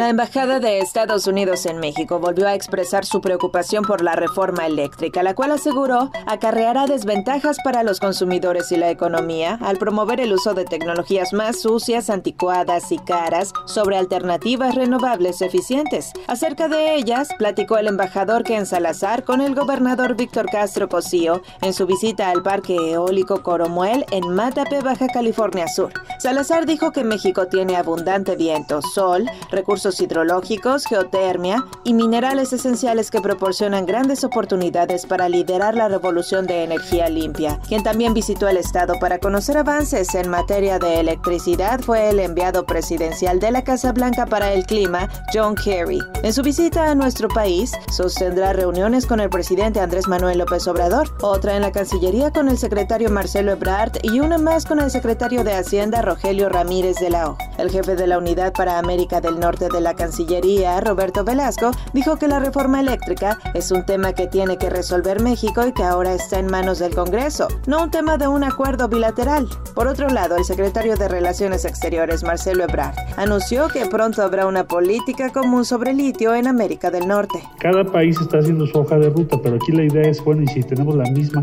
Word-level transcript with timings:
La 0.00 0.08
Embajada 0.08 0.60
de 0.60 0.78
Estados 0.78 1.26
Unidos 1.26 1.66
en 1.66 1.78
México 1.78 2.18
volvió 2.18 2.48
a 2.48 2.54
expresar 2.54 3.04
su 3.04 3.20
preocupación 3.20 3.84
por 3.84 4.00
la 4.00 4.16
reforma 4.16 4.64
eléctrica, 4.64 5.22
la 5.22 5.34
cual 5.34 5.52
aseguró 5.52 6.10
acarreará 6.26 6.86
desventajas 6.86 7.58
para 7.62 7.82
los 7.82 8.00
consumidores 8.00 8.72
y 8.72 8.78
la 8.78 8.88
economía 8.88 9.58
al 9.60 9.76
promover 9.76 10.22
el 10.22 10.32
uso 10.32 10.54
de 10.54 10.64
tecnologías 10.64 11.34
más 11.34 11.60
sucias, 11.60 12.08
anticuadas 12.08 12.90
y 12.92 12.98
caras 12.98 13.52
sobre 13.66 13.98
alternativas 13.98 14.74
renovables 14.74 15.42
eficientes. 15.42 16.14
Acerca 16.28 16.68
de 16.68 16.94
ellas, 16.94 17.28
platicó 17.36 17.76
el 17.76 17.88
embajador 17.88 18.42
Ken 18.42 18.64
Salazar 18.64 19.24
con 19.24 19.42
el 19.42 19.54
gobernador 19.54 20.16
Víctor 20.16 20.46
Castro 20.50 20.88
Cosío 20.88 21.42
en 21.60 21.74
su 21.74 21.84
visita 21.84 22.30
al 22.30 22.42
Parque 22.42 22.92
Eólico 22.92 23.42
Coromuel 23.42 24.06
en 24.12 24.26
Matape, 24.30 24.80
Baja 24.80 25.08
California 25.08 25.68
Sur. 25.68 25.92
Salazar 26.20 26.64
dijo 26.64 26.90
que 26.90 27.04
México 27.04 27.48
tiene 27.48 27.76
abundante 27.76 28.34
viento, 28.34 28.80
sol, 28.80 29.26
recursos 29.50 29.89
hidrológicos, 29.98 30.84
geotermia 30.84 31.64
y 31.84 31.94
minerales 31.94 32.52
esenciales 32.52 33.10
que 33.10 33.22
proporcionan 33.22 33.86
grandes 33.86 34.24
oportunidades 34.24 35.06
para 35.06 35.30
liderar 35.30 35.74
la 35.74 35.88
revolución 35.88 36.46
de 36.46 36.64
energía 36.64 37.08
limpia. 37.08 37.58
Quien 37.66 37.82
también 37.82 38.12
visitó 38.12 38.46
el 38.46 38.58
estado 38.58 38.94
para 39.00 39.18
conocer 39.18 39.56
avances 39.56 40.14
en 40.14 40.28
materia 40.28 40.78
de 40.78 41.00
electricidad 41.00 41.80
fue 41.80 42.10
el 42.10 42.20
enviado 42.20 42.66
presidencial 42.66 43.40
de 43.40 43.50
la 43.50 43.64
Casa 43.64 43.92
Blanca 43.92 44.26
para 44.26 44.52
el 44.52 44.66
Clima, 44.66 45.08
John 45.32 45.54
Kerry. 45.54 46.00
En 46.22 46.32
su 46.32 46.42
visita 46.42 46.90
a 46.90 46.94
nuestro 46.94 47.28
país, 47.28 47.72
sostendrá 47.90 48.52
reuniones 48.52 49.06
con 49.06 49.20
el 49.20 49.30
presidente 49.30 49.80
Andrés 49.80 50.08
Manuel 50.08 50.38
López 50.38 50.66
Obrador, 50.68 51.08
otra 51.22 51.56
en 51.56 51.62
la 51.62 51.72
Cancillería 51.72 52.30
con 52.30 52.48
el 52.48 52.58
secretario 52.58 53.10
Marcelo 53.10 53.52
Ebrard 53.52 53.92
y 54.02 54.20
una 54.20 54.38
más 54.38 54.66
con 54.66 54.80
el 54.80 54.90
secretario 54.90 55.44
de 55.44 55.54
Hacienda 55.54 56.02
Rogelio 56.02 56.48
Ramírez 56.48 56.96
de 56.96 57.10
la 57.10 57.30
O. 57.30 57.38
El 57.58 57.70
jefe 57.70 57.96
de 57.96 58.06
la 58.06 58.18
Unidad 58.18 58.52
para 58.52 58.78
América 58.78 59.20
del 59.20 59.38
Norte 59.38 59.68
de 59.68 59.79
la 59.80 59.94
Cancillería, 59.94 60.80
Roberto 60.80 61.24
Velasco, 61.24 61.70
dijo 61.92 62.16
que 62.16 62.28
la 62.28 62.38
reforma 62.38 62.80
eléctrica 62.80 63.38
es 63.54 63.70
un 63.70 63.84
tema 63.84 64.12
que 64.12 64.26
tiene 64.26 64.58
que 64.58 64.70
resolver 64.70 65.20
México 65.20 65.66
y 65.66 65.72
que 65.72 65.82
ahora 65.82 66.14
está 66.14 66.38
en 66.38 66.46
manos 66.46 66.78
del 66.78 66.94
Congreso, 66.94 67.48
no 67.66 67.82
un 67.82 67.90
tema 67.90 68.18
de 68.18 68.28
un 68.28 68.44
acuerdo 68.44 68.88
bilateral. 68.88 69.48
Por 69.74 69.88
otro 69.88 70.08
lado, 70.08 70.36
el 70.36 70.44
secretario 70.44 70.96
de 70.96 71.08
Relaciones 71.08 71.64
Exteriores, 71.64 72.22
Marcelo 72.22 72.64
Ebrard, 72.64 72.94
anunció 73.16 73.68
que 73.68 73.86
pronto 73.86 74.22
habrá 74.22 74.46
una 74.46 74.64
política 74.64 75.30
común 75.30 75.64
sobre 75.64 75.92
litio 75.92 76.34
en 76.34 76.46
América 76.46 76.90
del 76.90 77.08
Norte. 77.08 77.42
Cada 77.58 77.84
país 77.84 78.20
está 78.20 78.38
haciendo 78.38 78.66
su 78.66 78.78
hoja 78.78 78.98
de 78.98 79.10
ruta, 79.10 79.38
pero 79.42 79.56
aquí 79.56 79.72
la 79.72 79.84
idea 79.84 80.08
es, 80.08 80.22
bueno, 80.22 80.42
y 80.42 80.48
si 80.48 80.62
tenemos 80.62 80.94
la 80.94 81.10
misma, 81.10 81.42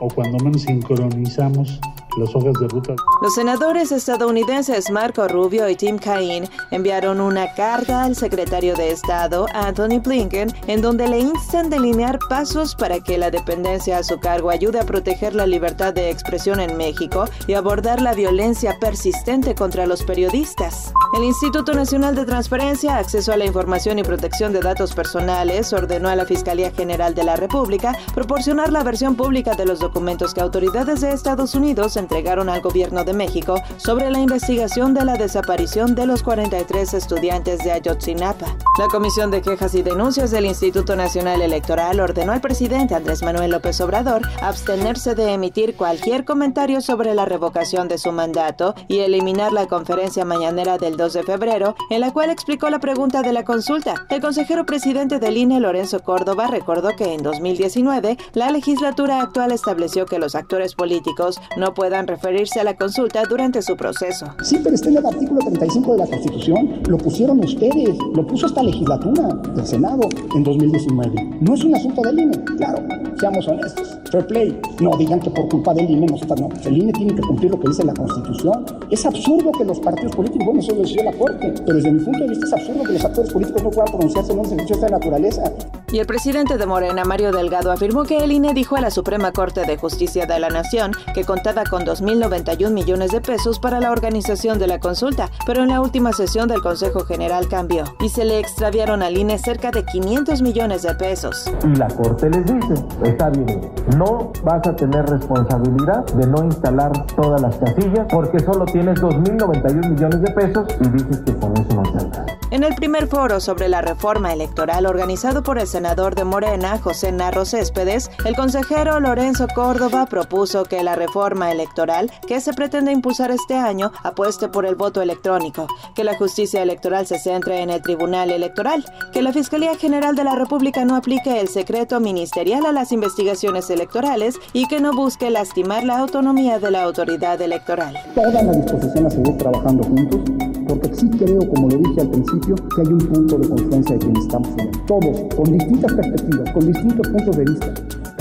o 0.00 0.08
cuando 0.08 0.42
menos 0.44 0.62
sincronizamos 0.62 1.80
las 2.18 2.34
hojas 2.34 2.54
de 2.60 2.68
ruta. 2.68 2.94
Los 3.22 3.34
senadores 3.34 3.92
estadounidenses 3.92 4.90
Marco 4.90 5.26
Rubio 5.28 5.68
y 5.68 5.76
Tim 5.76 5.98
Kaine 5.98 6.48
enviaron 6.70 7.20
una 7.20 7.54
carta 7.54 8.04
al 8.04 8.16
secretario 8.16 8.74
de 8.74 8.90
Estado, 8.90 9.46
Anthony 9.54 10.00
Blinken, 10.02 10.54
en 10.66 10.82
donde 10.82 11.08
le 11.08 11.18
instan 11.20 11.70
delinear 11.70 12.18
pasos 12.28 12.74
para 12.74 13.00
que 13.00 13.18
la 13.18 13.30
dependencia 13.30 13.98
a 13.98 14.02
su 14.02 14.18
cargo 14.18 14.50
ayude 14.50 14.80
a 14.80 14.86
proteger 14.86 15.34
la 15.34 15.46
libertad 15.46 15.94
de 15.94 16.10
expresión 16.10 16.60
en 16.60 16.76
México 16.76 17.24
y 17.46 17.54
abordar 17.54 18.00
la 18.00 18.14
violencia 18.14 18.76
persistente 18.80 19.54
contra 19.54 19.86
los 19.86 20.02
periodistas. 20.04 20.92
El 21.16 21.24
Instituto 21.24 21.72
Nacional 21.72 22.14
de 22.14 22.26
Transparencia, 22.26 22.98
Acceso 22.98 23.32
a 23.32 23.36
la 23.36 23.46
Información 23.46 23.98
y 23.98 24.02
Protección 24.02 24.52
de 24.52 24.60
Datos 24.60 24.94
Personales 24.94 25.72
ordenó 25.72 26.08
a 26.08 26.16
la 26.16 26.26
Fiscalía 26.26 26.70
General 26.70 27.14
de 27.14 27.24
la 27.24 27.36
República 27.36 27.96
proporcionar 28.14 28.72
la 28.72 28.84
versión 28.84 29.14
pública 29.14 29.54
de 29.54 29.64
los 29.64 29.78
documentos 29.78 30.34
que 30.34 30.40
autoridades 30.40 31.00
de 31.00 31.12
Estados 31.12 31.54
Unidos 31.54 31.96
entregaron 32.08 32.48
al 32.48 32.62
gobierno 32.62 33.04
de 33.04 33.12
México 33.12 33.60
sobre 33.76 34.10
la 34.10 34.18
investigación 34.18 34.94
de 34.94 35.04
la 35.04 35.16
desaparición 35.16 35.94
de 35.94 36.06
los 36.06 36.22
43 36.22 36.94
estudiantes 36.94 37.58
de 37.62 37.72
Ayotzinapa. 37.72 38.56
La 38.78 38.86
Comisión 38.86 39.30
de 39.30 39.42
Quejas 39.42 39.74
y 39.74 39.82
Denuncias 39.82 40.30
del 40.30 40.46
Instituto 40.46 40.96
Nacional 40.96 41.42
Electoral 41.42 42.00
ordenó 42.00 42.32
al 42.32 42.40
presidente 42.40 42.94
Andrés 42.94 43.22
Manuel 43.22 43.50
López 43.50 43.78
Obrador 43.82 44.22
abstenerse 44.40 45.14
de 45.14 45.34
emitir 45.34 45.76
cualquier 45.76 46.24
comentario 46.24 46.80
sobre 46.80 47.12
la 47.14 47.26
revocación 47.26 47.88
de 47.88 47.98
su 47.98 48.10
mandato 48.10 48.74
y 48.88 49.00
eliminar 49.00 49.52
la 49.52 49.66
conferencia 49.66 50.24
mañanera 50.24 50.78
del 50.78 50.96
2 50.96 51.12
de 51.12 51.22
febrero, 51.24 51.74
en 51.90 52.00
la 52.00 52.12
cual 52.12 52.30
explicó 52.30 52.70
la 52.70 52.80
pregunta 52.80 53.20
de 53.20 53.34
la 53.34 53.44
consulta. 53.44 54.06
El 54.08 54.22
consejero 54.22 54.64
presidente 54.64 55.18
del 55.18 55.36
INE, 55.36 55.60
Lorenzo 55.60 56.00
Córdoba, 56.00 56.46
recordó 56.46 56.96
que 56.96 57.12
en 57.12 57.22
2019 57.22 58.16
la 58.32 58.50
legislatura 58.50 59.20
actual 59.20 59.52
estableció 59.52 60.06
que 60.06 60.18
los 60.18 60.34
actores 60.34 60.74
políticos 60.74 61.40
no 61.56 61.74
puedan 61.74 61.97
referirse 62.06 62.60
a 62.60 62.64
la 62.64 62.74
consulta 62.74 63.22
durante 63.28 63.62
su 63.62 63.76
proceso. 63.76 64.26
Sí, 64.42 64.60
pero 64.62 64.74
está 64.74 64.88
en 64.88 64.98
el 64.98 65.06
artículo 65.06 65.40
35 65.40 65.92
de 65.92 65.98
la 65.98 66.06
Constitución. 66.06 66.82
Lo 66.88 66.98
pusieron 66.98 67.40
ustedes, 67.40 67.96
lo 68.14 68.26
puso 68.26 68.46
esta 68.46 68.62
legislatura 68.62 69.28
del 69.54 69.66
Senado 69.66 70.08
en 70.34 70.44
2019. 70.44 71.38
No 71.40 71.54
es 71.54 71.64
un 71.64 71.74
asunto 71.74 72.02
del 72.02 72.20
INE, 72.20 72.44
claro, 72.56 72.82
seamos 73.18 73.48
honestos. 73.48 73.98
Fair 74.10 74.26
play. 74.26 74.60
No 74.80 74.96
digan 74.96 75.20
que 75.20 75.30
por 75.30 75.48
culpa 75.48 75.74
del 75.74 75.90
INE 75.90 76.06
no 76.06 76.16
está. 76.16 76.34
No, 76.36 76.48
el 76.64 76.78
INE 76.78 76.92
tiene 76.92 77.14
que 77.14 77.22
cumplir 77.22 77.50
lo 77.50 77.60
que 77.60 77.68
dice 77.68 77.84
la 77.84 77.94
Constitución. 77.94 78.64
Es 78.90 79.04
absurdo 79.04 79.52
que 79.52 79.64
los 79.64 79.80
partidos 79.80 80.14
políticos, 80.14 80.46
bueno, 80.46 80.60
eso 80.60 80.74
lo 80.74 80.82
decía 80.82 81.04
la 81.04 81.12
Corte, 81.12 81.52
pero 81.64 81.76
desde 81.76 81.92
mi 81.92 82.00
punto 82.00 82.20
de 82.20 82.28
vista 82.28 82.46
es 82.46 82.52
absurdo 82.52 82.84
que 82.84 82.92
los 82.92 83.04
actores 83.04 83.32
políticos 83.32 83.62
no 83.62 83.70
puedan 83.70 83.92
pronunciarse 83.92 84.32
en 84.32 84.38
un 84.38 84.48
derecho 84.48 84.74
de 84.74 84.74
esta 84.74 84.88
naturaleza. 84.88 85.42
Y 85.90 86.00
el 86.00 86.06
presidente 86.06 86.58
de 86.58 86.66
Morena, 86.66 87.04
Mario 87.04 87.32
Delgado, 87.32 87.72
afirmó 87.72 88.04
que 88.04 88.18
el 88.18 88.30
INE 88.30 88.52
dijo 88.52 88.76
a 88.76 88.82
la 88.82 88.90
Suprema 88.90 89.32
Corte 89.32 89.64
de 89.64 89.78
Justicia 89.78 90.26
de 90.26 90.38
la 90.38 90.50
Nación 90.50 90.92
que 91.14 91.24
contaba 91.24 91.64
con 91.64 91.86
2.091 91.86 92.70
millones 92.70 93.10
de 93.10 93.22
pesos 93.22 93.58
para 93.58 93.80
la 93.80 93.90
organización 93.90 94.58
de 94.58 94.66
la 94.66 94.80
consulta, 94.80 95.30
pero 95.46 95.62
en 95.62 95.70
la 95.70 95.80
última 95.80 96.12
sesión 96.12 96.46
del 96.46 96.60
Consejo 96.60 97.06
General 97.06 97.48
cambió 97.48 97.84
y 98.00 98.10
se 98.10 98.26
le 98.26 98.38
extraviaron 98.38 99.02
al 99.02 99.16
INE 99.16 99.38
cerca 99.38 99.70
de 99.70 99.86
500 99.86 100.42
millones 100.42 100.82
de 100.82 100.94
pesos. 100.94 101.50
Y 101.64 101.74
la 101.76 101.88
Corte 101.88 102.28
les 102.28 102.44
dice, 102.44 102.74
está 103.04 103.30
bien, 103.30 103.72
no 103.96 104.30
vas 104.44 104.66
a 104.66 104.76
tener 104.76 105.06
responsabilidad 105.06 106.04
de 106.04 106.26
no 106.26 106.44
instalar 106.44 107.06
todas 107.16 107.40
las 107.40 107.56
casillas 107.56 108.06
porque 108.10 108.40
solo 108.40 108.66
tienes 108.66 109.00
2.091 109.00 109.88
millones 109.88 110.20
de 110.20 110.30
pesos 110.32 110.66
y 110.82 110.88
dices 110.88 111.20
que 111.24 111.34
con 111.38 111.56
eso 111.56 111.74
no 111.74 111.82
te. 111.82 112.38
En 112.50 112.64
el 112.64 112.74
primer 112.74 113.08
foro 113.08 113.40
sobre 113.40 113.68
la 113.68 113.82
reforma 113.82 114.32
electoral 114.32 114.86
organizado 114.86 115.42
por 115.42 115.58
el 115.58 115.66
senador 115.78 116.16
de 116.16 116.24
Morena, 116.24 116.76
José 116.78 117.12
Narro 117.12 117.44
Céspedes, 117.44 118.10
el 118.24 118.34
consejero 118.34 118.98
Lorenzo 118.98 119.46
Córdoba 119.54 120.06
propuso 120.06 120.64
que 120.64 120.82
la 120.82 120.96
reforma 120.96 121.52
electoral 121.52 122.10
que 122.26 122.40
se 122.40 122.52
pretende 122.52 122.90
impulsar 122.90 123.30
este 123.30 123.54
año 123.54 123.92
apueste 124.02 124.48
por 124.48 124.66
el 124.66 124.74
voto 124.74 125.02
electrónico, 125.02 125.68
que 125.94 126.02
la 126.02 126.16
justicia 126.16 126.62
electoral 126.62 127.06
se 127.06 127.20
centre 127.20 127.62
en 127.62 127.70
el 127.70 127.80
Tribunal 127.80 128.32
Electoral, 128.32 128.84
que 129.12 129.22
la 129.22 129.32
Fiscalía 129.32 129.76
General 129.76 130.16
de 130.16 130.24
la 130.24 130.34
República 130.34 130.84
no 130.84 130.96
aplique 130.96 131.38
el 131.38 131.46
secreto 131.46 132.00
ministerial 132.00 132.66
a 132.66 132.72
las 132.72 132.90
investigaciones 132.90 133.70
electorales 133.70 134.34
y 134.52 134.66
que 134.66 134.80
no 134.80 134.92
busque 134.92 135.30
lastimar 135.30 135.84
la 135.84 136.00
autonomía 136.00 136.58
de 136.58 136.72
la 136.72 136.82
autoridad 136.82 137.40
electoral. 137.40 137.96
Toda 138.16 138.42
la 138.42 138.50
disposición 138.50 139.06
a 139.06 139.10
seguir 139.10 139.38
trabajando 139.38 139.84
juntos, 139.84 140.22
porque 140.68 140.94
sí 140.94 141.08
creo, 141.10 141.40
como 141.54 141.68
lo 141.68 141.78
dije 141.78 142.00
al 142.02 142.10
principio, 142.10 142.54
que 142.54 142.82
hay 142.82 142.88
un 142.88 142.98
punto 142.98 143.38
de 143.38 143.48
confluencia 143.48 143.94
de 143.94 143.98
quienes 144.00 144.22
estamos 144.24 144.48
en 144.58 144.70
Todos, 144.86 145.34
con 145.34 145.44
distintas 145.58 145.92
perspectivas, 145.94 146.52
con 146.52 146.66
distintos 146.66 147.08
puntos 147.08 147.36
de 147.36 147.44
vista. 147.44 147.74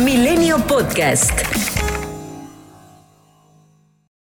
Milenio 0.02 0.58
Podcast. 0.60 1.77